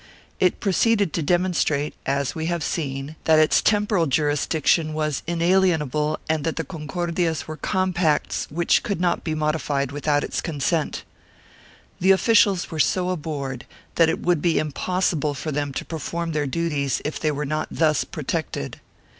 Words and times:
It 0.39 0.59
proceeded 0.59 1.13
to 1.13 1.21
demonstrate, 1.21 1.93
as 2.07 2.33
we 2.33 2.47
have 2.47 2.63
seen 2.63 3.09
(p. 3.09 3.13
345), 3.25 3.25
that 3.25 3.43
its 3.43 3.61
temporal 3.61 4.07
jurisdiction 4.07 4.93
was 4.95 5.21
inalienable 5.27 6.19
and 6.27 6.43
that 6.43 6.55
the 6.55 6.63
Concordias 6.63 7.47
were 7.47 7.55
com 7.55 7.93
pacts 7.93 8.47
which 8.49 8.81
could 8.81 8.99
not 8.99 9.23
be 9.23 9.35
modified 9.35 9.91
without 9.91 10.23
its 10.23 10.41
consent. 10.41 11.03
The 11.99 12.09
officials 12.13 12.71
were 12.71 12.79
so 12.79 13.11
abhorred 13.11 13.67
that 13.93 14.09
it 14.09 14.21
would 14.23 14.41
be 14.41 14.57
impossible 14.57 15.35
for 15.35 15.51
them 15.51 15.71
to 15.73 15.85
perform 15.85 16.31
their 16.31 16.47
duties 16.47 16.99
if 17.05 17.19
they 17.19 17.29
were 17.29 17.45
not 17.45 17.67
thus 17.69 18.03
protected. 18.03 18.79